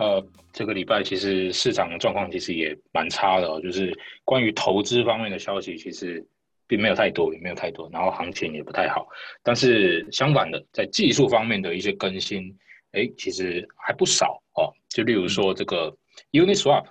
[0.00, 6.26] 呃，这个礼拜其实市场状况其实也蛮差的哦，就是关于投资方面的消息其实
[6.66, 9.06] 并没有太多，也没有太多，然后行情也不太好。
[9.42, 12.50] 但是相反的，在技术方面的一些更新，
[12.92, 14.72] 哎，其实还不少哦。
[14.88, 15.94] 就例如说这个
[16.32, 16.86] Uniswap，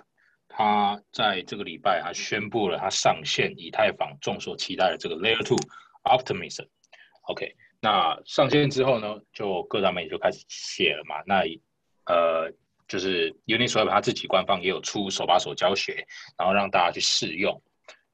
[0.48, 5.58] 它在这个礼拜它宣布了它上线以太坊众所期待的这个 Layer Two
[6.04, 6.68] Optimism。
[7.22, 11.16] OK，那上线之后呢，就各大媒体就开始写了嘛。
[11.26, 11.42] 那
[12.06, 12.50] 呃，
[12.90, 16.04] 就是 Uniswap 它自己官方也有出手把手教学，
[16.36, 17.62] 然后让大家去试用。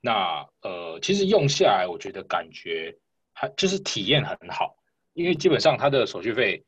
[0.03, 2.95] 那呃，其实用下来，我觉得感觉
[3.33, 4.77] 还就是体验很好，
[5.15, 6.63] 因为基本上它的手续费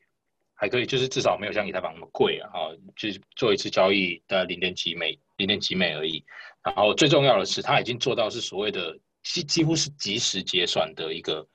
[0.55, 6.25] 还可以，就是至少没有像以太坊那么贵啊，就是做一次交易的零点几美，零点几美而已。
[6.63, 11.47] 然后最重要的是，它已经做到是所谓的几几乎是即时结算的一个。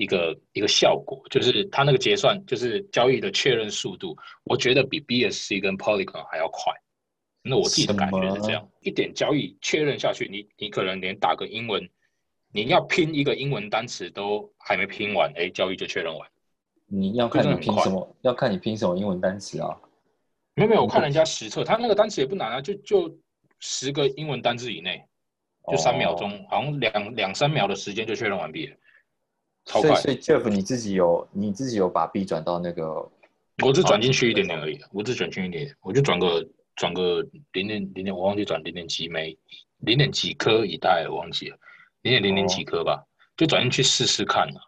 [0.00, 6.72] 一个一个效果，就是它那个结算，就是交易的确认速度，我觉得比 BSC 跟 Polygon 还要快。
[7.42, 11.86] 那我自己的感觉是这样，一点交易确认下去，你你可能连打个英文，
[12.50, 16.26] 你要拼一个英文单词都还没拼完，哎，交易就确认完。
[16.86, 19.76] 你要看你拼什么，要看你拼什么英文单词啊？
[20.54, 23.18] 没有没有，我看人家实测，他那个单词也不难啊，就就
[23.58, 25.04] 十个英文单字以内，
[25.70, 28.76] 就三秒钟，哦好像两两三秒的时间就确认完毕了。
[29.64, 30.00] 超所以，快！
[30.00, 33.08] 所以 Jeff 你自己有你自己有把币转到那个，
[33.64, 37.20] 我只转进去一点点而已，我只转进去一点点，我就转个转个
[37.52, 39.36] 零点零点，我忘记转零点几枚，
[39.78, 41.58] 零点几颗以太，我忘记了，
[42.02, 43.04] 零点零点几颗吧，
[43.36, 44.60] 就转进去试试看了，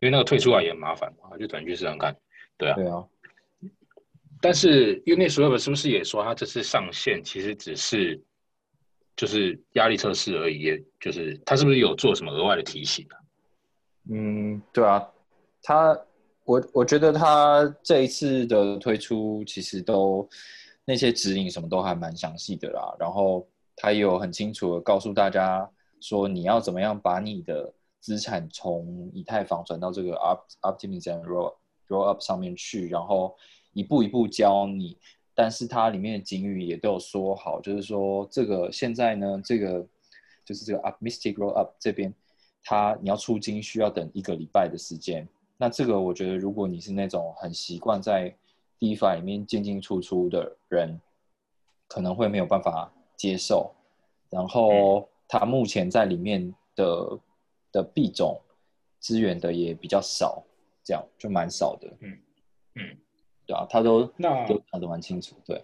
[0.00, 2.16] 因为那个退出来也很麻烦嘛，就转进去试试看，
[2.58, 2.74] 对啊。
[2.74, 3.04] 对啊，
[4.40, 8.20] 但是 Uniswap 是不是也说它这次上线其实只是
[9.14, 13.21] 就是压力测试而已，也就是它是不是有做什么额外的提醒啊？
[14.10, 15.08] 嗯，对啊，
[15.62, 15.98] 他
[16.44, 20.28] 我我觉得他这一次的推出其实都
[20.84, 23.46] 那些指引什么都还蛮详细的啦，然后
[23.76, 25.70] 他也有很清楚的告诉大家
[26.00, 31.54] 说你要怎么样把你的资产从以太坊转到这个 Opt Optimism Roll
[31.86, 33.36] Roll Up 上面去，然后
[33.72, 34.98] 一步一步教你。
[35.34, 39.86] 但是它里面的警语也都有说好，就是说这个现在呢，这个
[40.44, 42.12] 就是这个 Optimistic Roll Up 这边。
[42.64, 48.34] 它你要出金需要等一个礼拜的时间，那这个我觉得如果你是那种很习惯在
[48.78, 51.00] DeFi 里面进进出出的人，
[51.88, 53.72] 可能会没有办法接受。
[54.30, 57.18] 然后它目前在里面的
[57.70, 58.40] 的币种
[58.98, 60.42] 资源的也比较少，
[60.82, 61.88] 这样就蛮少的。
[62.00, 62.18] 嗯
[62.74, 62.96] 嗯，
[63.46, 65.36] 对啊，他都那都讲得蛮清楚。
[65.44, 65.62] 对，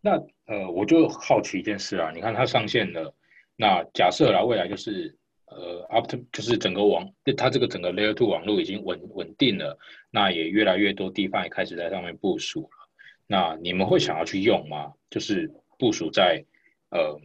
[0.00, 0.12] 那
[0.46, 3.12] 呃，我就好奇一件事啊，你看它上线了，
[3.56, 5.18] 那假设啦，未来就是
[5.50, 9.76] 呃，Opt 就是整个网，它这个整个 Layer Two 网络已经稳稳定了，
[10.10, 12.88] 那也越来越多地方也开始在上面部署了。
[13.26, 14.92] 那你们会想要去用吗？
[15.10, 16.44] 就是部署在
[16.90, 17.18] 呃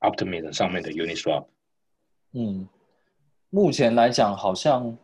[0.00, 1.46] Optimism 上面的 Uniswap。
[2.32, 2.68] 嗯，
[3.50, 4.96] 目前来讲好像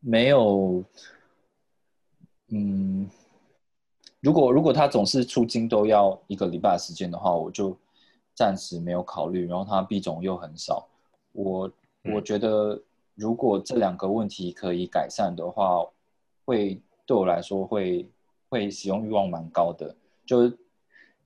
[0.00, 0.84] 没有，
[2.48, 3.08] 嗯，
[4.20, 7.76] 如果如果他总是出金都要一个礼拜时间的话，我就
[8.34, 9.46] 暂时没有考虑。
[9.46, 10.88] 然后它币种又很少，
[11.32, 11.70] 我
[12.14, 12.80] 我觉得
[13.14, 15.84] 如果这两个问题可以改善的话，
[16.44, 18.08] 会对我来说会
[18.48, 19.94] 会使用欲望蛮高的。
[20.26, 20.58] 就是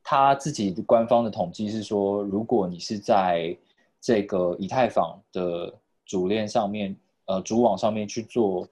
[0.03, 3.57] 他自己官方的统计是说，如果你是在
[4.01, 5.73] 这个以太坊的
[6.05, 6.95] 主链上面，
[7.27, 8.69] 呃，主网上面去做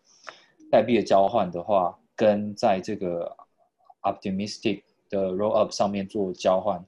[0.71, 3.35] 代币的交换的话，跟在这个
[4.03, 6.85] Optimistic 的 Roll Up 上面做交换，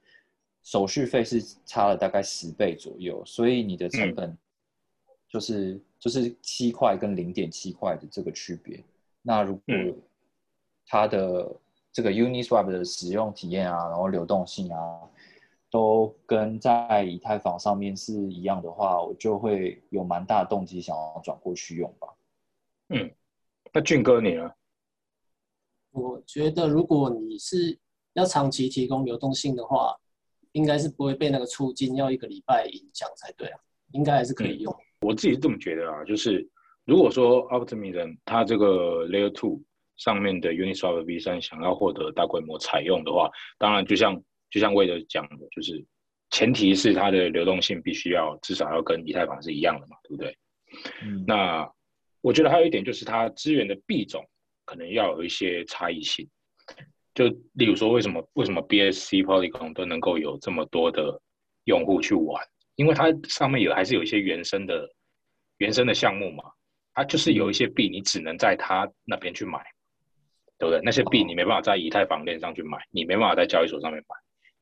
[0.65, 4.37] 手续费是差了大概十倍左右，所以你的成本
[5.29, 8.83] 就是、就是七块跟零点七块的这个区别。
[9.23, 9.95] 那如果嗯
[10.87, 11.55] 它的
[11.93, 15.01] 这个 Uniswap 的使用体验啊，然后流动性啊，
[15.71, 22.09] 都跟在以太坊上面是一样的话，我就会有蛮大的动机想要转过去用吧。
[22.89, 23.11] 嗯，
[23.73, 24.51] 那俊哥你呢？
[25.91, 27.79] 我觉得如果你是
[28.15, 29.97] 要长期提供流动性的话，
[30.55, 33.59] 应该是不会被那个出金要一个礼拜影响才对啊，
[33.93, 34.75] 应该还是可以用。
[35.01, 36.49] 我自己是这么觉得啊，就是
[36.85, 39.61] 如果说 Optimism 它这个 Layer Two
[39.97, 45.85] 上面的 Uniswap V 三想要获得大规模采用的话，当然就像就像魏德讲的，就是
[46.31, 50.37] 前提是它的流动性必须要至少要跟以太坊是一样的嘛，对不对？
[51.03, 51.69] 嗯，那
[52.21, 54.25] 我觉得还有一点就是它资源的币种
[54.65, 56.29] 可能要有一些差异性。
[57.15, 61.21] 就例如说，为什么为什么 BSC Polygon 都能够有这么多的
[61.65, 62.45] 用户去玩？
[62.75, 64.89] 因为它上面有还是有一些原生的
[65.59, 66.43] 原生的项目嘛，
[66.93, 69.61] 它就是有一些币你只能在它那边去买，
[70.59, 70.81] 对不对？
[70.83, 74.17] 那些币你没办法在以太坊链上去买，你没办法在交易所上面买，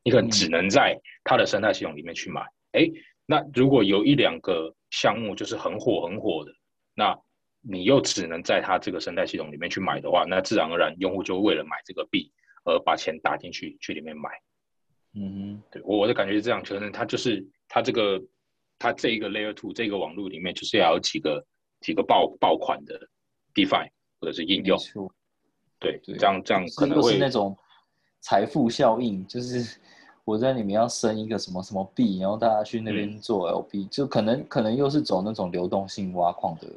[0.04, 0.94] 你可能只能在
[1.24, 2.42] 它的生态系统里面去买。
[2.72, 2.86] 哎，
[3.24, 6.52] 那如果有一两个项目就是很火很火的，
[6.94, 7.18] 那
[7.62, 12.30] 你又只能在它这个生态系统里面去买的话，那自然而然用户就为了买这个币。
[12.64, 14.30] 而把钱打进去去里面买，
[15.14, 18.22] 嗯对我我的感觉是这样，可能它就是它这个
[18.78, 21.44] 它这一个 layer two 这个网络里面就是要有几个
[21.80, 22.98] 几个爆爆款的
[23.54, 23.88] defi
[24.20, 24.78] 或者是应用，
[25.80, 27.56] 对，这样这样可能会是那种
[28.20, 29.78] 财富效应，就是
[30.24, 36.68] 我在里面要生一个什么什么币，然后大家去那边做 LB，就可能可能又是走那种流动性挖矿的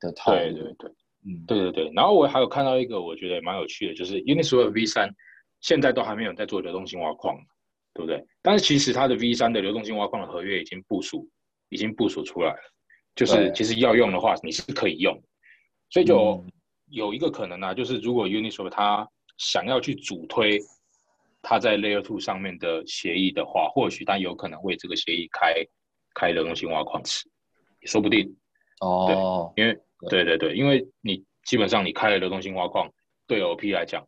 [0.00, 0.90] 的套路，对对对，
[1.26, 5.14] 嗯，对对对，然后我还有看到一个我觉得蛮有趣的，就是 Uniswap V 三。
[5.60, 7.36] 现在都还没有在做流动性挖矿，
[7.94, 8.24] 对不对？
[8.42, 11.28] 但是其实它的 V 三的流动性挖矿的合约已经部署，
[11.68, 12.58] 已经部署出来了。
[13.14, 15.18] 就是其实要用的话，你是可以用。
[15.88, 16.44] 所以就
[16.90, 19.08] 有一个可能啊，就是如果 Uniswap 它
[19.38, 20.60] 想要去主推
[21.40, 25.54] 它在 Layer Two 上面的协议的话，或许它有可能为这个协议开
[26.14, 27.26] 开流动性挖矿池，
[27.80, 28.36] 也说不定。
[28.80, 29.78] 哦，因为
[30.10, 32.92] 对对对，因为你基本上你开了流动性挖矿，
[33.26, 34.06] 对 OP 来讲。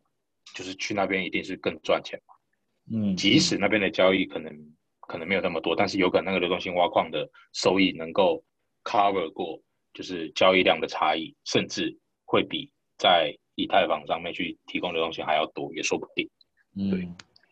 [0.55, 2.33] 就是去那边一定是更赚钱嘛，
[2.97, 4.53] 嗯，即使那边的交易可能
[5.07, 8.43] 可能没有那么多，但是有可能那个流动性挖矿的收益能够
[8.83, 9.61] cover 过，
[9.93, 16.29] 就是交易量的差异，甚至会比在以太坊上面去提供流动性还要多，也说不定。
[16.75, 17.07] 嗯，对，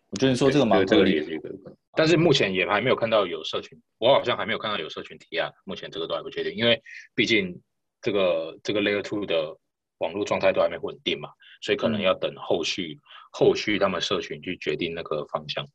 [0.09, 1.49] 我觉得说这个蛮这个也是一个，
[1.93, 6.81] 但是目前也还没有看到有社群，我好像还没有看到有社群提案，目前这个都还不确定，因为
[7.15, 7.61] 毕竟
[8.01, 9.57] 这个这个 layer two 的。
[9.99, 11.29] 网络状态都还没稳定嘛，
[11.61, 12.99] 所以可能要等后续
[13.31, 15.65] 后续他们社群去决定那个方向。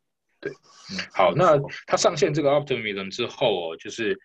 [0.41, 0.53] 对，
[1.15, 4.19] 好，那它上线这个 Optimism 之后哦，就是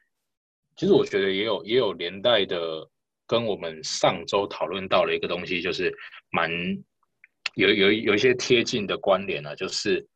[0.75, 2.89] 其实我觉得也有也有连带的
[3.25, 5.94] 跟我们上周讨论到了一个东西，就是
[6.31, 6.50] 蛮
[7.55, 10.07] 有有有一些贴近的关联啊，就是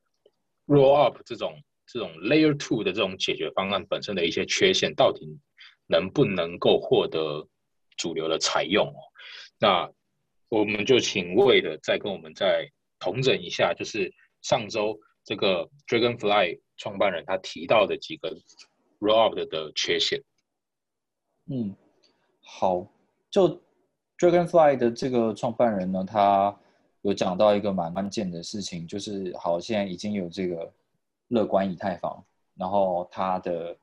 [0.68, 5.27] Roll Up 这种这种 Layer Two 的这种解决方案本身的一些缺陷，到底
[5.88, 7.48] 能不能够获得
[7.98, 9.01] 主流的采用哦？
[9.62, 9.92] 那
[10.50, 12.68] 我们就请魏的再跟我们再
[13.00, 14.12] 同整一下，就是
[14.42, 18.36] 上周这个 Dragonfly 创办人他提到的几个
[19.00, 20.19] Roll 的缺陷。
[21.46, 21.75] 嗯，
[22.42, 22.92] 好，
[23.30, 23.62] 就
[24.18, 26.60] Dragonfly 的这个创办人呢，他
[27.04, 30.74] 有讲到一个蛮关键的事情，就是好，现在已经有这个
[31.28, 32.25] 乐观以太坊，
[32.56, 33.78] 然后它的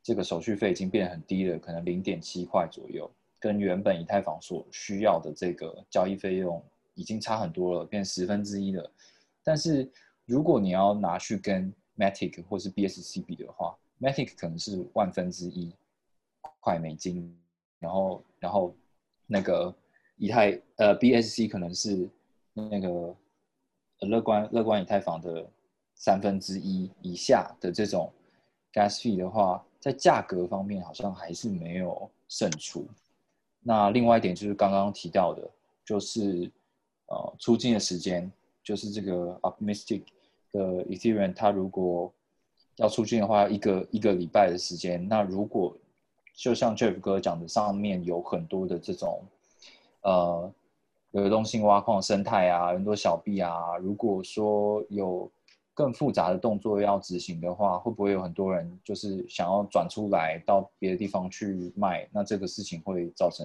[0.00, 3.12] 这个手续费已经变得很低了，可能零点七块左右。
[3.44, 6.64] 跟原本以太坊所需要的这个交易费用
[6.94, 8.90] 已经差很多了，变十分之一了。
[9.42, 9.86] 但是
[10.24, 15.70] 如果你要拿去跟 Matic 或是 BSC 比的话，Matic 可能是万分之一
[16.58, 17.38] 块美金，
[17.78, 18.74] 然后然后
[19.26, 19.74] 那个
[20.16, 22.08] 以太呃 BSC 可能是
[22.54, 23.14] 那个
[24.08, 25.46] 乐观乐观以太坊的
[25.94, 28.10] 三分之一以下的这种
[28.72, 32.88] Gas fee 的话，在价格方面好像还是没有胜出。
[33.66, 35.50] 那另外一点就是刚刚提到的，
[35.86, 36.50] 就是
[37.06, 38.30] 呃出金的时间，
[38.62, 40.02] 就是这个 optimistic
[40.52, 42.12] 的 Ethereum，它如果
[42.76, 45.08] 要出金的话，一个一个礼拜的时间。
[45.08, 45.74] 那如果
[46.34, 49.22] 就像 Jeff 哥讲的，上面有很多的这种
[50.02, 50.52] 呃
[51.12, 55.30] 流动性挖矿生态啊，很多小币啊，如果说有
[55.74, 62.08] 更复杂的动作要执行的话，会不会有很多人就是想要转出来到别的地方去卖？
[62.12, 63.44] 那这个事情会造成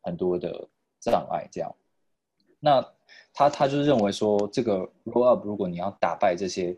[0.00, 0.66] 很多的
[0.98, 1.46] 障碍。
[1.52, 1.70] 这样，
[2.58, 2.82] 那
[3.34, 6.74] 他他就认为说，这个 roll up 如果你要打败这些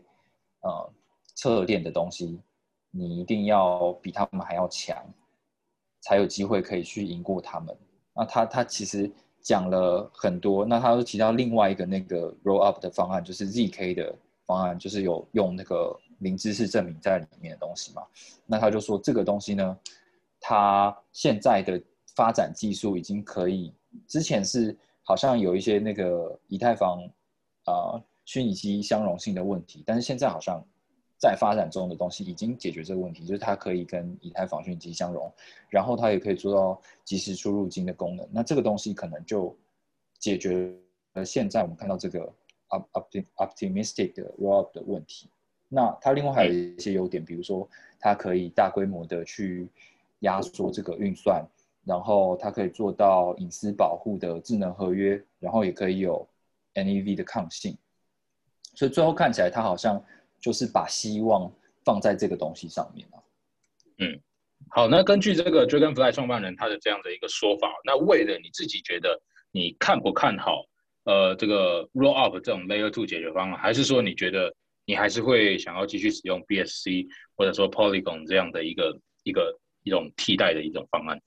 [0.59, 0.93] 呃
[1.33, 2.37] 侧链的东西，
[2.91, 5.01] 你一定要比他们还要强，
[6.01, 7.73] 才有机会可以去赢过他们。
[8.13, 9.09] 那他他其实
[9.41, 14.13] 讲了很多，那他又提到另外一个那个 roll up 的方案，就是 zk 的。
[14.45, 18.03] 方案就是有用那个零知识证明在里面的东西嘛？
[18.45, 19.77] 那他就说这个东西呢，
[20.39, 21.81] 它现在的
[22.15, 23.73] 发展技术已经可以，
[24.07, 27.03] 之前是好像有一些那个以太坊
[27.65, 30.63] 啊虚拟机相容性的问题，但是现在好像
[31.17, 35.31] 在发展中的东西已经解决这个问题，就是它可以跟以太坊虚拟机相容，
[35.69, 38.27] 然后它也可以做到即时出入金的功能。
[38.31, 39.55] 那这个东西可能就
[40.19, 40.73] 解决
[41.13, 42.31] 了现在我们看到这个
[42.73, 45.29] op optim optimistic 的 roll up 的问题。
[45.69, 47.67] 那它另外还有一些优点，比如说
[47.99, 49.67] 它可以大规模的去
[50.19, 51.43] 压缩这个运算，
[51.83, 56.27] 然后它可以做到隐私保护的智能合约，然后也可以有
[56.75, 57.77] NEV 的抗性。
[58.75, 60.03] 所以最后看起来，它好像
[60.39, 61.51] 就是把希望
[61.83, 63.23] 放在这个东西上面了。
[63.99, 64.19] 嗯，
[64.69, 70.65] 好，那根据这个 Dragonfly 创办人他的这样的一个说法，那为了你自己觉得你看不看好
[71.05, 74.53] 呃这个 Roll Up 这种 Layer Two 解决方案，还是说你觉得？
[74.85, 77.07] 你还是会想要继续使用 BSC
[77.37, 81.17] 或者说 Polygon 这样的一个一个一种替代的一种方案。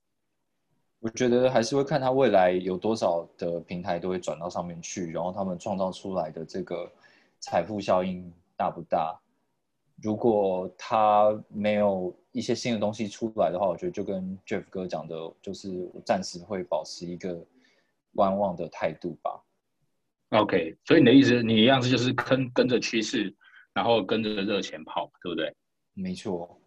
[0.99, 6.93] 我觉得还是会看它未来有多少的平台都会转到上面去，然后他们创造出来的这个
[7.41, 9.19] 财富效应大不大。
[10.03, 17.43] 如果它没有一些新的东西出来的话，我觉得就跟 Jeff 哥讲的，就是暂时会保持一个
[18.15, 19.43] 观望的态度吧。
[20.37, 23.35] OK，所以你的意思，你一样是就是跟跟着趋势。
[23.75, 25.55] 然后跟着热钱跑，对不对？
[25.93, 26.59] 没错。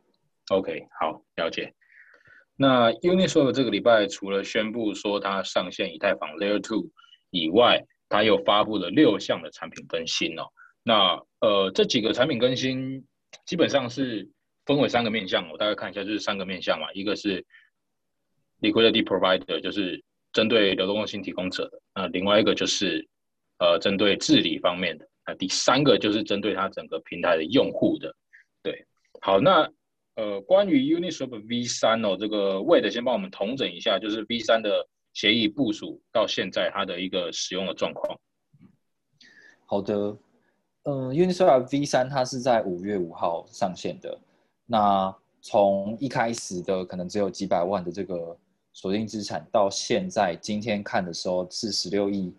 [0.52, 1.74] OK，好，了解。
[2.56, 6.88] 那 Uniswap 这个礼拜除了宣布说它上线以太坊 Layer Two
[7.32, 10.44] 以外，它又发布了六项的产品更新哦。
[10.84, 13.04] 那呃，这几个产品更新
[13.48, 14.30] 基本上是
[14.68, 16.94] 分为三个面向，我大概看一下，就是三个面向嘛。
[16.94, 17.44] 一个是
[18.62, 23.10] Liquidity Provider，就是针对流动性提供者的；那另外一个就是
[23.60, 25.08] 呃，针对治理方面的。
[25.28, 28.16] 那第三个就是针对它整个平台的用户的，
[28.64, 28.86] 对，
[29.22, 29.70] 好，那
[30.16, 38.20] 呃，关于 Uniswap V 三哦，这个 w a d 先帮我们统整一下，就是 V 三的协议部署到现在它的一个使用的状况。
[39.66, 40.18] 好的，
[40.84, 44.20] 嗯，Uniswap V 三它是在五月五号上线的，
[44.66, 48.36] 那从一开始的可能只有几百万的这个
[48.74, 52.34] 锁定资产，到现在今天看的时候是十六亿。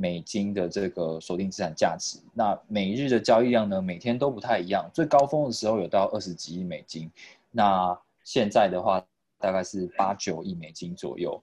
[0.00, 4.90] 美金的这个锁定资产价值，那每日的交易量呢，每天都不太一样。
[4.94, 7.10] 最高峰的时候有到二十几亿美金，
[7.50, 9.04] 那现在的话
[9.38, 11.38] 大概是八九亿美金左右。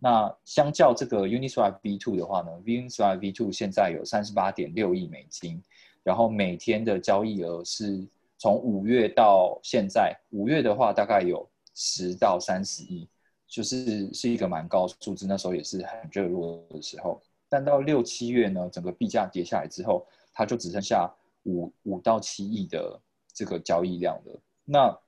[0.00, 5.62] 那相较这个 Uniswap V2 的话呢，Uniswap V2 现在有三十八点六亿美金，
[6.02, 8.04] 然后每天的交易额是
[8.36, 13.06] 从五月到现在，五月的话大概有十到三十亿，
[13.46, 15.24] 就是是一个蛮高数字。
[15.24, 17.22] 那时候也是很热络的时候。
[17.52, 21.06] 但到六七月呢，整个币价跌下来之后，它就只剩下
[21.42, 22.98] 五五到七亿的
[23.34, 24.40] 这个交易量了。
[24.64, 24.98] 那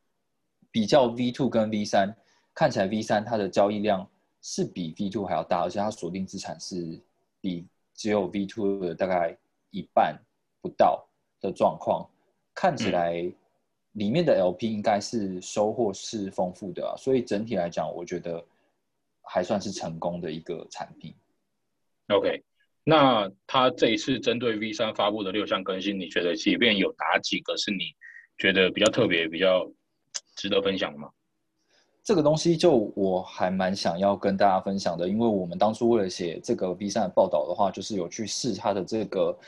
[0.71, 2.15] 比较 V two 跟 V 三，
[2.53, 4.07] 看起来 V 三它的交易量
[4.43, 7.01] 是比 V two 还要大，而且它锁定资产是
[7.41, 9.35] 比只有 V two 的大概
[9.71, 10.15] 一半
[10.61, 11.03] 不到
[11.41, 12.07] 的状况。
[12.53, 13.13] 看起来
[13.93, 18.45] 里面的 LP 应该是收获是丰富的啊，所以整体来讲，我觉得
[19.23, 21.15] 还算是成功的一个产品。
[22.09, 22.43] OK，
[22.85, 27.85] 那它这一次针对 V 三发布的六项更新，你觉得即便有哪几个是你
[28.37, 29.71] 觉得比较特别、比较
[30.37, 31.09] 值得分享的吗？
[32.03, 39.39] 这个东西就我还蛮想要跟大家分享的，因为我们当初为了写这个 V 三的报道的话，就是有去试它的这个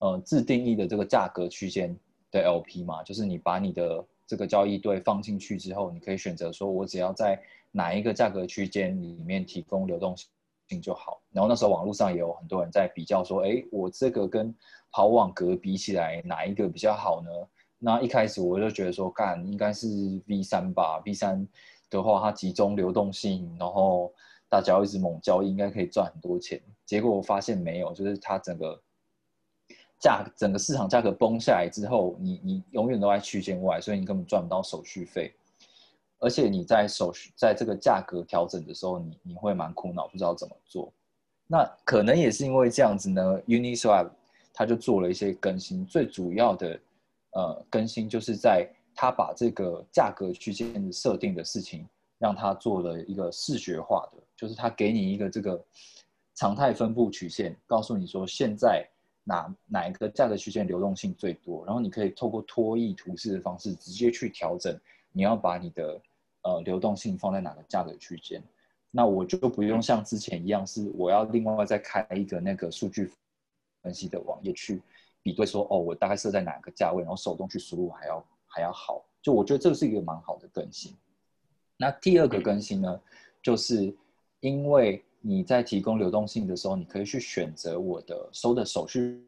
[0.00, 1.96] 呃自定义的这个价格区间
[2.32, 7.40] 的 LP 嘛，就是你把你的这个交易对放进去之后，你可以选择说我只要在
[7.70, 10.28] 哪一个价格区间里面提供流动性
[10.70, 10.80] 性。
[10.80, 14.54] 就好，然后那时候网络上也有很多人在比较说，哎，我这个跟
[14.92, 17.30] 跑网格比起来，哪一个比较好呢？
[17.78, 19.88] 那一开始我就觉得说，干应该是
[20.26, 21.46] V 三吧，V 三
[21.88, 24.12] 的话它集中流动性，然后
[24.48, 26.60] 大家一直猛交易，应该可以赚很多钱。
[26.86, 28.80] 结果我发现没有，就是它整个
[29.98, 35.34] 价整个市场价格崩下来之后，你你永远都在区间外，所以你根本赚不到手续费。
[36.20, 40.92] 而且你在手续在这个价格调整的时候，你你会蛮苦恼，不知道怎么做。
[41.46, 44.10] 那可能也是因为这样子呢，Uniswap
[44.52, 45.84] 它就做了一些更新。
[45.84, 46.80] 最主要的
[47.32, 51.84] 呃更新就是在它把这个价格区间设定的事情，
[52.18, 55.60] 让它做了一个视觉化的，就是它给你一个这个
[56.34, 58.86] 常态分布曲线，告诉你说现在
[59.24, 64.78] 哪哪一个价格区间流动性最多，然后你可以透过拖曳图示的方式直接去调整，
[65.12, 66.00] 你要把你的
[66.42, 68.42] 呃，流动性放在哪个价格区间？
[68.90, 73.12] 那我就不用像之前一样，是我要另外再开一个那个数据
[73.82, 74.82] 分析的网页去
[75.22, 79.04] 比对，说哦，我大概设在哪个价位，然后手动去输入还要还要好。
[79.22, 80.96] 就我觉得这个是一个蛮好的更新。
[81.76, 83.00] 那第二个更新呢，
[83.42, 83.94] 就是
[84.40, 89.22] 因为你在提供流动性的时候，你可以去选择我的收的手续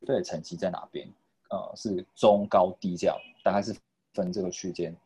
[0.00, 1.06] 费的层级在哪边，
[1.50, 3.76] 呃，是中高低这样，大概是
[4.14, 4.96] 分这个区间。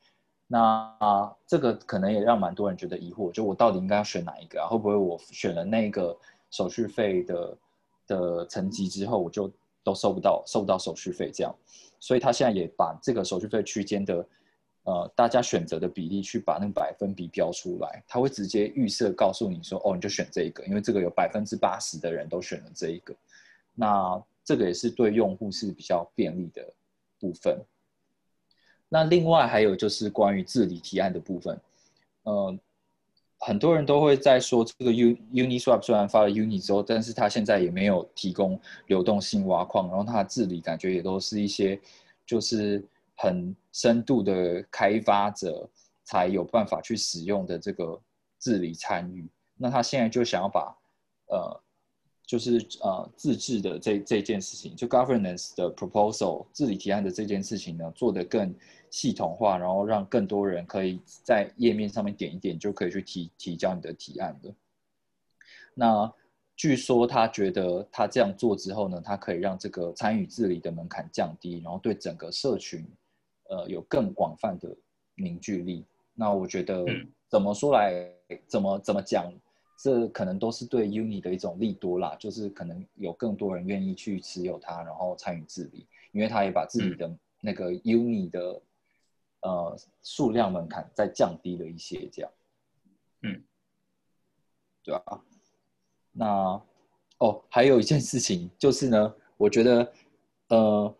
[0.52, 0.58] 那
[0.98, 4.66] 啊这个可能也让蛮多人觉得疑惑，就我到底应该要选哪一个啊？
[4.66, 6.16] 会不会我选了那个
[6.50, 7.58] 手续费的
[8.08, 9.48] 的层级之后，我就
[9.84, 11.54] 都收不到收不到手续费这样，
[12.00, 14.26] 所以他现在也把这个手续费区间的
[14.82, 23.14] 呃大家选择的比例去把那个百分比标出来，他会直接预设告诉你说，哦，你就选这一个，因为这个有百分之八十的人都选了这一个，
[23.72, 26.68] 那这个也是对用户是比较便利的
[27.20, 27.56] 部分。
[28.90, 31.58] 那另外还有就是关于治理提案的部分，
[32.24, 32.54] 呃，
[33.38, 41.80] 很多人都会在说这个 UniSwap 虽然发了 Uni 之后，但是它现在也没有提供流动性挖矿，然后它的治理感觉也都是一些
[42.26, 42.84] 就是
[43.16, 45.66] 很深度的开发者
[46.04, 47.98] 才有办法去使用的这个
[48.38, 49.26] 治理参与。
[49.56, 50.76] 那他现在就想要把
[51.28, 51.60] 呃。
[52.30, 58.54] 就是呃自治的这这件事情，就 governance 的 proposal 治理提案的这件事情呢，做得更
[58.88, 64.54] 系统化，然后让更多人可以在页面上面点一点就可以去提提交你的提案的。
[65.74, 66.08] 那
[66.54, 72.86] 据说他觉得他这样做之后呢，他可以让这个参与治理的门槛降低，然后对整个社群
[73.48, 74.72] 呃有更广泛的
[75.16, 75.84] 凝聚力。
[76.14, 76.84] 那我觉得
[77.28, 78.08] 怎么说来，
[78.46, 79.32] 怎么怎么讲？
[79.82, 87.10] 这可能都是对 Uni 的一种利多啦，就是可能有更多人愿意去持有它，然后参与治理，因为它也把自己的
[87.40, 88.60] 那个 Uni 的
[89.40, 92.30] 呃数量门槛再降低了一些，这样，
[93.22, 93.42] 嗯，
[94.82, 95.22] 对啊。
[96.12, 96.62] 那
[97.16, 99.92] 哦，还有一件事情就是呢，我觉得
[100.48, 100.94] 呃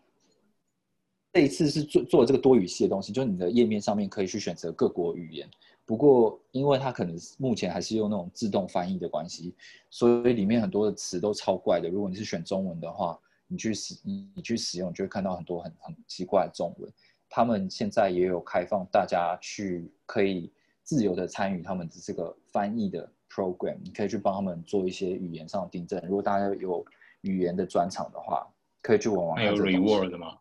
[1.33, 5.49] 这一次是做做这个多语系的东西，就是你的页面上面可以去选择各国语言。
[5.87, 9.55] 不过，因为它可能目前还是用那种自动翻译的关系，
[9.91, 11.89] 所以里面很多的词都超怪的。
[11.89, 13.19] 如果你是选中文的话，
[13.49, 16.93] 你去使你你去使用，就会看到很多很很奇怪的中文。
[17.29, 20.51] 他们现在也有开放大家去可以
[20.83, 26.01] 自由的参与他们的这个翻译的 program，你可以去帮他们做一些语言上的订正。
[26.07, 26.85] 如果大家有
[27.23, 28.47] 语言的专长的话，
[28.83, 29.37] 可以去玩玩。
[29.37, 30.37] 还有 reward 吗？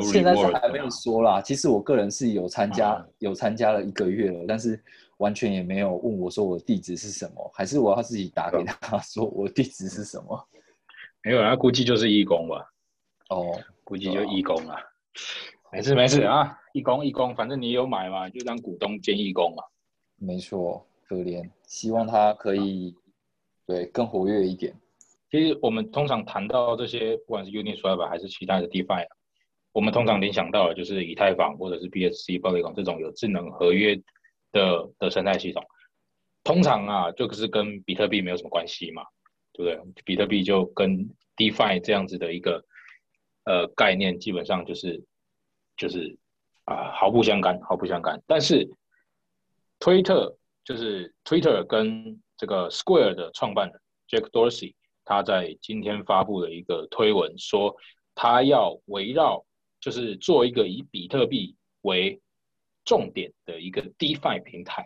[0.00, 1.40] 现在是还没有说啦。
[1.40, 4.82] 其实我个人是有参加，有参加了一个月了，但是
[5.18, 10.48] 完全也没有问我说我的地址是什么，还是我要自己打给他说我地址是什么？
[11.22, 12.66] 没有，那估计就是义工吧。
[13.28, 14.76] 哦，估计就义工啊。
[15.70, 19.62] 没事没事啊，义工义工，反正你有买嘛，就当股东兼义工嘛。
[20.16, 22.94] 没错，可怜，希望他可以
[23.66, 24.74] 对更活跃一点。
[25.30, 29.06] 其实我们通常谈到这些，不管是 Uniswap 还是其他的 DeFi。
[29.72, 33.96] 我们通常联想到的就是以太坊或者是 BSC、Polygon 这种有智能合约
[34.52, 35.64] 的的生态系统，
[36.44, 39.02] 通常啊就是跟比特币没有什么关系嘛，
[39.52, 40.02] 对不对？
[40.04, 42.64] 比特币就跟 DeFi 这样子的一个
[43.44, 45.02] 呃概念，基本上就是
[45.76, 46.18] 就是
[46.64, 48.22] 啊毫不相干，毫不相干。
[48.26, 48.68] 但是
[49.78, 57.74] 推特就是 Twitter 跟这个 Square 的创办人 Jack Dorsey，他在今天发布了一个推文，说
[58.14, 59.44] 他要围绕
[59.82, 62.22] 就是做一个以比特币为
[62.84, 64.84] 重点的一个 DeFi 平台，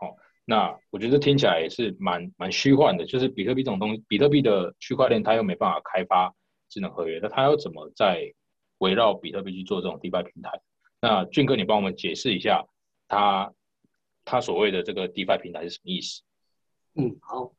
[0.00, 3.04] 好，那我觉得听起来也是蛮蛮虚幻的。
[3.04, 6.34] 就是比特币这种东西，比特币的区块链它又没办法开发
[6.70, 8.32] 智能合约，那它要怎么在
[8.78, 10.50] 围绕比特币去做这种 DeFi 平台？
[10.98, 12.66] 那俊哥，你帮我们解释一下，
[13.06, 13.52] 他
[14.24, 16.22] 他所谓的这个 DeFi 平台是什么意思？
[16.94, 17.52] 嗯，好，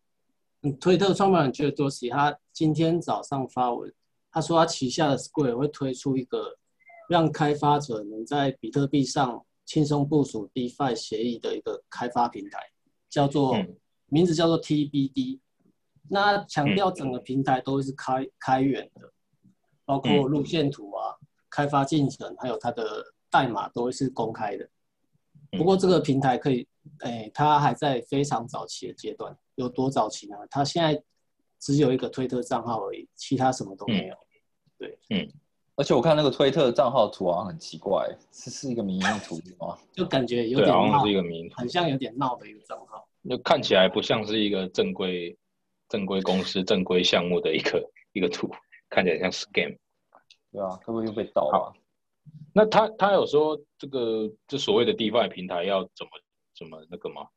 [0.63, 3.93] 嗯，推特创办人觉得多西，他今天早上发文。
[4.38, 6.56] 他说，他旗下的 Square 会推出一个
[7.10, 12.60] 让开发者能在比特币上轻松部署 DeFi 协议的一个开发平台，
[13.10, 13.58] 叫做
[14.06, 15.39] 名字叫做 TBD。
[16.08, 19.12] 那强调整个平台都是开开源的，
[19.86, 21.15] 包括路线图啊、
[21.50, 24.69] 开发进程，还有它的代码都是公开的。
[25.54, 26.67] 不过这个平台可以，
[27.00, 29.36] 哎，它还在非常早期的阶段。
[29.56, 30.38] 有多早期呢？
[30.47, 31.04] 它现在。
[31.60, 34.15] 只有一个推特账号而已，其他什么都没有。
[34.78, 35.28] 对，嗯，
[35.76, 39.78] 而且我看那个推特账号图好像很奇怪，是是一个迷因图吗？
[39.92, 43.08] 就感觉有点像，是一个迷，很像有点闹的一个账号。
[43.30, 45.38] 就看起来不像是一个正规、
[45.90, 48.50] 正规公司、正规项目的一个 一个图，
[48.90, 49.78] 看起来像 scam。
[50.52, 51.74] 对啊，会不会又被盗了？
[52.54, 56.12] 那他他有说这个这所谓的 DeFi 平台要怎么
[56.58, 57.28] 怎么那个吗？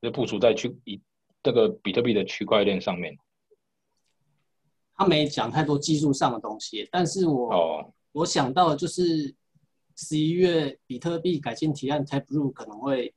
[0.00, 1.00] 就部署在去一。
[1.40, 3.16] 这个比特币的区块链上面，
[4.98, 9.32] 他没讲太多技术上的东西，但是我我想到的就是
[9.94, 13.14] 十一月比特币改进提案 Taproot 可能会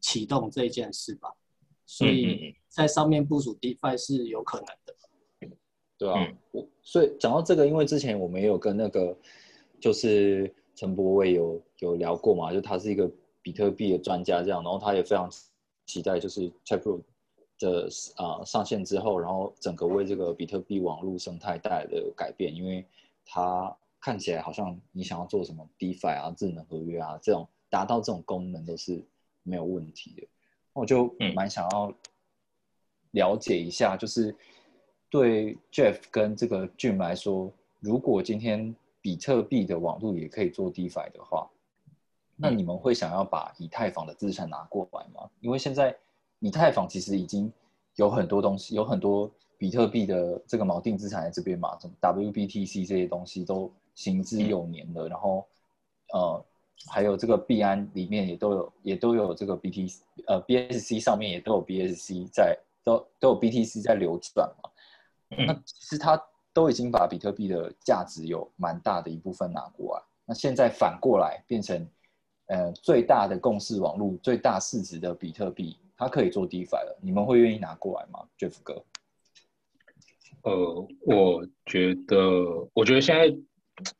[0.00, 1.34] 启动这件事吧，
[1.86, 5.56] 所以在上面部署 DeFi 是有可能的，
[5.98, 9.18] 对啊，我所以讲到这个，因为之前我们也有跟那个
[9.80, 13.10] 就是陈博伟有有聊过嘛，就他是一个
[13.42, 15.28] 比特币的专家这样，然后他也非常
[15.86, 17.02] 期待就是 Taproot。
[17.58, 22.84] 的啊、呃上线之后，然后整个为这个比特币网络生态带来的改变，因为
[23.24, 29.02] 它看起来好像你想要做什么 DeFi 啊、智能合约啊这种达到这种功能都是
[29.42, 30.26] 没有问题的。
[30.74, 31.92] 那我就嗯蛮想要
[33.12, 34.34] 了解一下，就是
[35.08, 41.48] 对 Jeff 跟这个 Jim 来说，如果今天比特币的网络也可以做 DeFi 的话，
[42.36, 45.30] 那你们会想要把以太坊的资产拿过来吗？
[45.40, 45.96] 因为现在
[46.40, 47.52] 以太坊其实已经
[47.96, 55.46] 有很多东西，有很多比特币的这个锚定资产在这边嘛，什么 WBTC 这些东西都行之有年了，然后
[56.12, 56.44] 呃，
[56.90, 64.70] 还有这个币安里面也都有，也都有这个 BTC 呃 BSC 上面也都有 BSC 在，都都有 BTC 在流转嘛。
[65.30, 65.46] 嗯。
[65.46, 66.20] 那其实它
[66.52, 71.88] 都已经把比特币的价值有蛮大的一部分拿过来，那现在反过来变成
[72.46, 78.84] 呃最大的共识网络、最大市值的比特币，它可以做 DeFi 了，你们会愿意拿过来吗，Jeff 哥？
[80.42, 83.34] 呃，我觉得，我觉得现在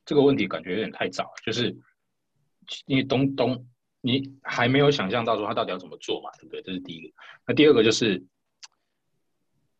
[0.05, 1.75] 这个问题感觉有点太早，就是
[2.85, 3.67] 因为东东
[4.03, 6.61] 你还没有想象到说他到底要怎么做嘛，对不对？
[6.61, 7.11] 这是第一个。
[7.47, 8.23] 那第二个就是，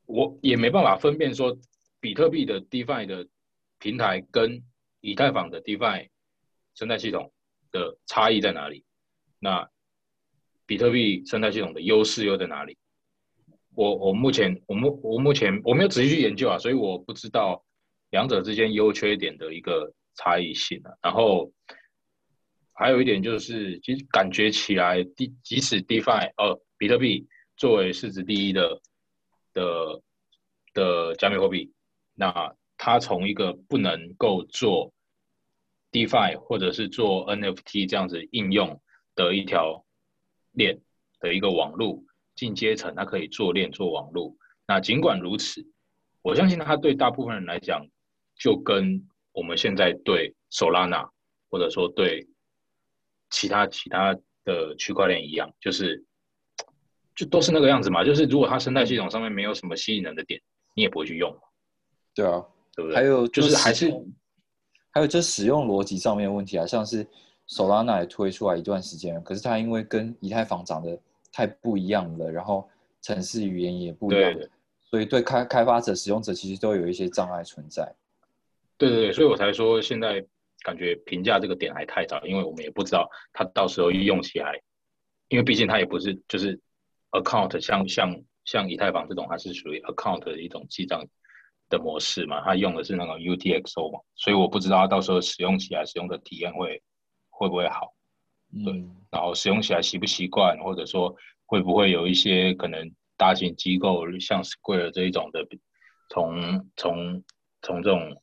[0.07, 1.55] 我也没办法分辨说
[2.01, 3.29] 比特币的 DeFi 的
[3.79, 4.65] 平台跟
[5.03, 6.09] 以太坊的 DeFi
[6.75, 7.31] 生态系统
[7.71, 8.87] 的差异在哪里？
[9.39, 9.69] 那
[10.67, 12.77] 比特币生态系统的优势又在哪里？
[13.75, 17.65] 我我目前我目我目前我没有仔细去研究啊，所以我不知道
[18.11, 20.95] 两者之间优缺点的一个差异性啊。
[21.03, 21.53] 然后
[22.73, 28.81] 还有一点就是，其实感觉起来，即即使 DeFi 呃比特币作为市值第一的
[29.53, 30.01] 的
[30.73, 31.73] 的加密货币，
[32.15, 34.93] 那它从一个不能够做
[35.91, 38.81] DeFi 或者是做 NFT 这样子应用
[39.17, 39.84] 的一条
[40.55, 40.81] 链
[41.21, 42.05] 的一个网路。
[42.37, 44.35] 进阶层，它可以做链做网络。
[44.67, 45.65] 那尽管如此，
[46.21, 47.87] 我相信它对大部分人来讲，
[48.37, 51.11] 就跟我们现在对 Solana
[51.49, 52.27] 或者说对
[53.31, 56.05] 其他其他的区块链一样，就是
[57.15, 58.03] 就都是那个样子嘛。
[58.03, 60.41] 就是如果它生态系统上面没有什么吸引人的点，
[60.75, 61.33] 你也不会去用，
[62.17, 62.97] 对啊，对不对？
[62.97, 63.93] 还有就是还是
[64.91, 67.07] 还有就是使用逻辑上面的问题啊，像是
[67.49, 70.99] Solana 也推出来一段时间了，可是它因为跟以太坊长得
[71.33, 72.69] 太不一样了，然后
[73.03, 74.49] 程式语言也不一样对，
[74.83, 77.95] 所以对开开发者、使用者其实都有一些障碍存在。
[78.79, 80.25] 对对对，所以我才说现在
[80.63, 84.59] 感觉评价这个点还太早，因为我们也不知道它到时候用起来，
[85.29, 86.59] 因为毕竟它也不是就是
[87.11, 91.07] account 像像像以太坊这种，它是属于 account 的一种记账
[91.69, 96.83] 的模式嘛，它用的是那个 UTXO 嘛，所以我不知道它到时候使用起来使用的体验会
[97.37, 97.93] 会不会好。
[98.57, 105.45] 嗯，然后使用起来习不习惯，或者说会不会有一些可能大型机构像 Square 这一种的，
[106.09, 107.25] 从从
[107.63, 108.23] 从这种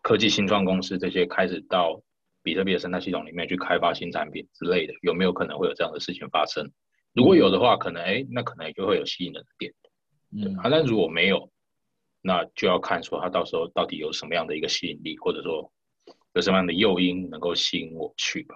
[0.00, 2.00] 科技新创公司这些开始到
[2.42, 6.70] 比特币的生态系统里面去开发新产品之类的，有没有可能会有这样的事情发生？
[7.12, 9.72] 如果有的话，可能哎，那可能也就会有吸引人的点。
[10.30, 11.50] 嗯啊，但如果没有，
[12.22, 15.70] 那就要看说它到时候到底有什么样的一个吸引力，或者说
[16.38, 18.54] 有什么样的诱因能够吸引我去吧。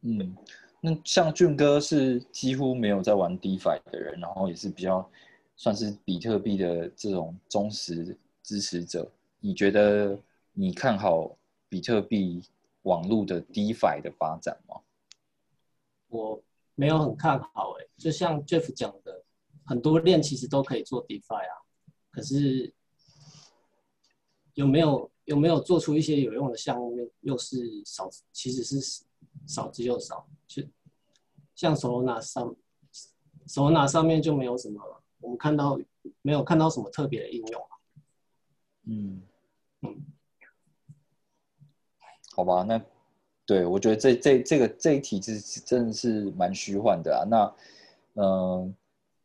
[0.00, 0.34] 嗯，
[0.80, 5.06] 那像俊哥是几乎没有在玩 DeFi 的人，然后也是比较
[5.54, 9.12] 算是比特币的这种忠实支持者。
[9.38, 10.18] 你觉得
[10.54, 11.36] 你看好
[11.68, 12.42] 比特币
[12.84, 14.80] 网络的 DeFi 的发展吗？
[16.08, 16.42] 我
[16.74, 19.22] 没有很看好哎、就像 Jeff 讲的，
[19.66, 21.54] 很多链其实都可以做 DeFi 啊，
[22.10, 22.72] 可是
[24.54, 29.04] 有没有有没有做出一些有用的项目，又又是少，其实是
[29.46, 30.26] 少之又少。
[30.48, 30.60] 就
[31.54, 32.52] 像 Solana 上
[33.46, 34.82] ，Solana 上面就没有什么，
[35.20, 35.78] 我们看到
[36.20, 37.70] 没有看到什么特别的应用啊。
[38.86, 39.22] 嗯
[39.82, 40.04] 嗯，
[42.34, 42.82] 好吧，那
[43.46, 47.22] 对我觉得这这这个这一题是真的是蛮虚幻的啊。
[47.24, 47.54] 那
[48.14, 48.74] 嗯、呃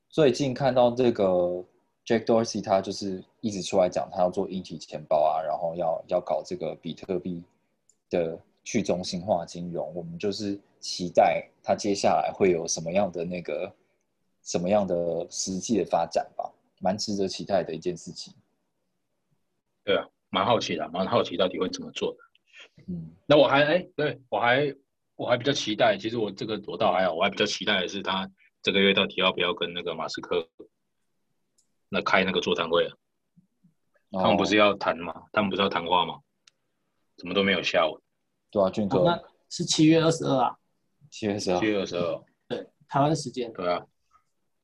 [0.10, 1.66] 最近看到这个
[2.06, 7.44] Jack Dorsey 他就是一直出来讲他要做一体钱包啊，然后要要搞这个比特币
[8.10, 13.74] 的去中心化金融，我们就是期待它接下来会有什么样的那个
[14.44, 18.34] 什么样的实际的发展吧，蛮值得期待的一件事情。
[19.84, 22.18] 对啊，蛮好奇的，蛮好奇到底会怎么做的。
[22.88, 24.76] 嗯那我还哎，对我还
[25.16, 28.30] 我还比较期待，其实我这个我倒还好，我还比较期待的是他
[28.62, 30.48] 这个月到底要不要跟那个马斯克
[31.90, 32.92] 那开那个座谈会啊？
[34.22, 35.14] 他们不是哦要谈吗？
[35.32, 36.20] 他们不是要谈话吗？
[37.18, 38.02] 怎么都没有下文？
[38.52, 40.58] 对啊，俊哥那是七月二十二啊，
[41.10, 43.52] 七月十二七，月二十二，对，台湾时间。
[43.54, 43.86] 对啊，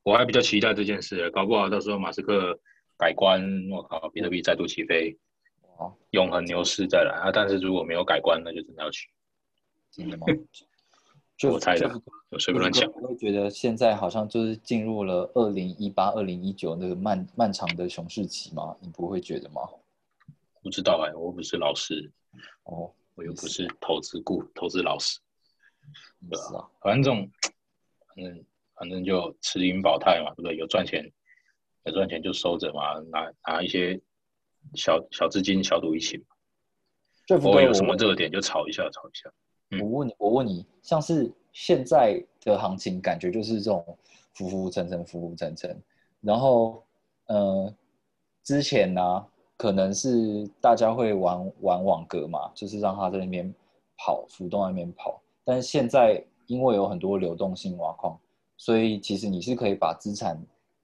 [0.04, 2.60] 我还比较期待这件事，搞不好到时候马斯克
[2.98, 5.18] 改观，我靠，比特币再度起飞，
[5.78, 7.32] 哇，永恒牛市再来啊！
[7.32, 9.10] 但是如果没有改观，那就真的要去。
[9.92, 10.26] 真的吗？
[11.42, 12.88] 就我猜的就我随便乱讲。
[13.02, 18.78] 我会觉得现在好像就是进入了二零一八、二零一九那个漫漫长的熊市期吗？
[18.80, 19.62] 你不会觉得吗？
[20.62, 22.12] 不知道哎、我又不是老师，
[22.66, 25.20] 哦，我又不是投资顾投资老师，
[26.30, 27.32] 也是啊，反正这种，
[28.08, 30.56] 反正反正就持盈保泰嘛，对不对？
[30.58, 31.12] 有赚钱，
[31.86, 34.00] 有赚钱就收着嘛，拿拿一些
[34.76, 36.36] 小小资金小赌怡情嘛，
[37.26, 39.34] 这偶尔有什么热点就炒一下，炒一下。
[39.80, 43.84] 我问你，我问你，像是现在的行情，感觉就是这种
[44.34, 45.82] 浮浮沉沉、浮浮沉沉。
[46.20, 46.84] 然后，
[47.28, 47.74] 呃，
[48.44, 49.26] 之前呢、
[49.58, 53.54] 可能是大家会玩玩网格嘛，就是让它在那边
[53.98, 55.22] 跑，浮动在那边跑。
[55.44, 58.20] 但是现在因为有很多流动性挖矿，
[58.58, 60.38] 所以其实你是可以把资产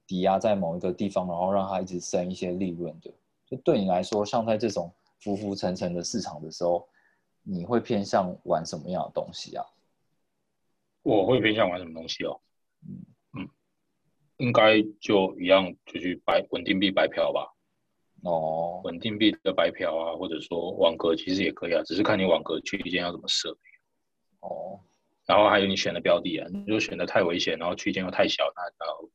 [0.06, 3.10] 抵押在某一个地方，然后让它一直生一些利润的。
[3.46, 6.86] 就对你来说，像在这种浮浮沉沉的市场的时候，
[7.50, 9.64] 你会偏向玩什么样的东西啊？
[11.02, 12.38] 我会偏向玩什么东西哦？
[13.32, 13.48] 嗯，
[14.36, 17.50] 应该就一样，就去白稳定币白嫖吧。
[18.22, 23.56] 哦，稳定币的白嫖啊，或者说网格其实也可以啊，只是看你网格区间要怎么设。
[24.40, 24.78] 哦，
[25.24, 29.08] 然后还有你选的标的啊，你如果选的太危险，然后区间又太小，那那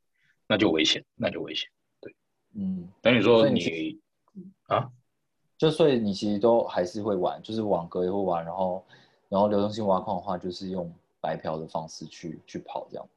[0.48, 1.70] 那就危险，那就危险。
[2.02, 2.16] 对
[2.56, 4.02] 嗯，等于说你你
[4.64, 4.90] 啊，
[5.58, 8.86] 就所以你其实都还是会玩，就是网格也会玩，然后
[9.30, 13.08] 然后流动性挖矿的话，就是用白嫖的方式去去跑这样。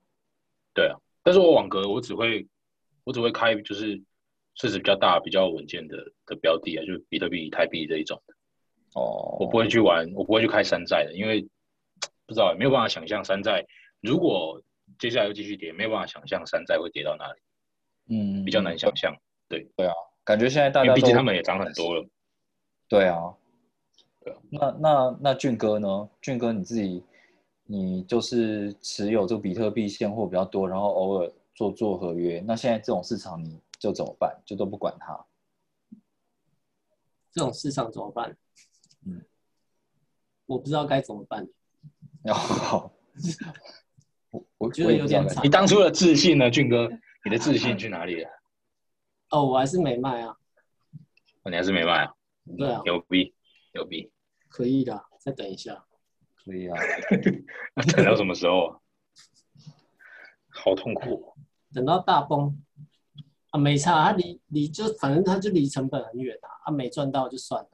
[0.74, 2.46] 对啊，但是我网格我只会
[3.04, 4.00] 我只会开就是
[4.54, 5.96] 市值比较大、比较稳健的
[6.26, 8.34] 的标的啊，就是比特币、以太币这一种的，
[8.94, 11.42] 哦，我不会去玩，我不会去开山寨的，因为
[12.26, 13.64] 不知道没有办法想象山寨
[14.00, 14.62] 如果
[14.98, 17.40] 接下来又继续跌，没有办法想象山寨会跌到哪里，
[18.14, 19.16] 嗯，比较难想象，
[19.48, 19.94] 对对啊
[20.24, 22.06] 感觉现在大因为毕竟他们也涨很多了。
[22.88, 23.34] 对啊，
[24.20, 26.08] 对啊那那那俊哥呢？
[26.20, 27.02] 俊哥你自己，
[27.64, 32.42] 你就是持有这个比特币现货比较多，然后偶尔做做合约。
[32.46, 34.40] 那现在这种市场你就怎么办？
[34.44, 35.26] 就都不管它？
[37.32, 38.36] 这种市场怎么办？
[39.04, 39.24] 嗯，
[40.46, 41.46] 我不知道该怎么办。
[44.30, 46.88] 我我觉得有点惨你当初的自信呢，俊哥？
[47.24, 48.30] 你的自信去哪里了？
[49.30, 50.36] 哦，我还是没卖啊。
[51.42, 52.14] 哦你还是没卖啊？
[52.56, 53.34] 对啊，牛逼，
[53.74, 54.10] 牛逼！
[54.48, 55.84] 可以的，再等一下。
[56.44, 56.78] 可以啊。
[57.74, 58.78] 那 等到什么时候啊？
[60.48, 61.34] 好痛苦哦。
[61.74, 62.56] 等到大崩
[63.50, 67.68] 啊，没差，他离离就反正他就离成本很远啊，他没赚到就算了。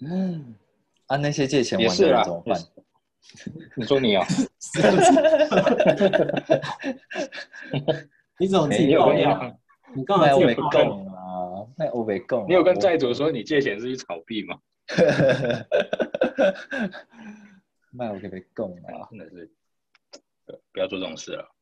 [0.00, 0.54] 嗯，
[1.06, 2.60] 啊，那些借钱也是啊玩的人怎么办？
[3.76, 4.26] 你说你啊？
[8.38, 9.56] 你怎么自己爆料？
[9.94, 11.11] 你干嘛那我没自己爆料？
[11.76, 12.46] 那我没供啊。
[12.48, 14.58] 你有跟我债主说你借钱是去炒币吗？
[17.90, 19.08] 卖我可没供啊。
[19.10, 19.50] 真的是，
[20.72, 21.54] 不要做这种事了。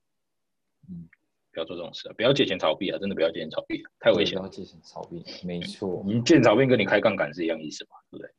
[0.89, 1.09] 嗯，
[1.53, 2.99] 不要做这种事了，不要借钱炒币啊！
[2.99, 4.43] 真的不要借钱炒币，太危险了。
[4.43, 6.03] 不要借钱炒币，没错。
[6.07, 7.97] 你借钱炒币跟你开杠杆是一样意思嘛？
[8.11, 8.31] 对不对？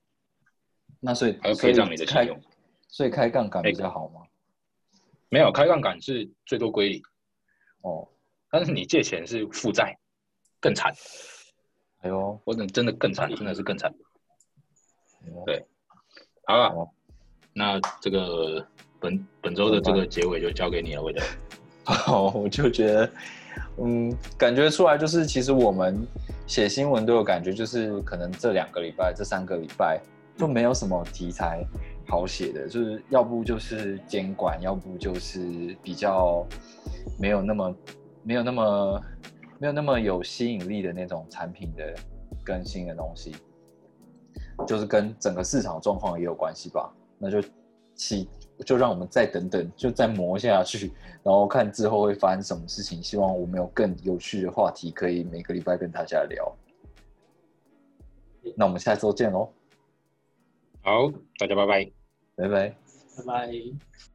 [1.00, 2.42] 那所以还有所以陪葬你的信用，
[2.88, 4.22] 所以开杠杆比较好吗？
[5.30, 7.02] 没有开杠杆是最多归零，
[7.82, 8.08] 哦，
[8.50, 9.98] 但是你借钱是负债，
[10.60, 10.94] 更惨。
[12.02, 13.94] 哎呦，或者真的更惨，真的是更惨。
[15.24, 15.66] 哎对。
[16.46, 16.90] 好了哦，
[17.54, 18.66] 那这个
[19.00, 21.22] 本本周的这个结尾就交给你了，魏德。
[22.08, 23.10] 哦，我就觉得，
[23.78, 26.06] 嗯，感觉出来就是，其实我们
[26.48, 30.02] 写新闻都有感觉，就是可能这两个礼拜、这三个礼拜
[30.38, 31.64] 就没有什么题材
[32.08, 36.46] 好写的，就是要不就是监管，要不就是比较
[37.20, 37.76] 没有那么
[38.24, 39.02] 没有那么
[39.62, 41.96] 没有那么有吸引力的那种产品的
[42.44, 43.36] 更新的东西，
[44.66, 46.92] 就是跟整个市场状况也有关系吧。
[47.20, 47.48] 那就
[47.94, 48.28] 期
[48.66, 53.04] 就让我们再等等，就再磨下去，然后看之后会发生什么事情。
[53.04, 56.52] 希望我们有更有趣的话题，可以每个礼拜跟大家聊。
[58.58, 59.48] 那我们下周见喽，
[60.82, 61.92] 好，大家拜拜。
[62.36, 62.76] 拜拜。
[63.16, 64.11] 拜拜。